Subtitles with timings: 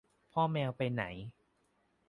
[0.31, 1.03] พ่อแมวไปไหน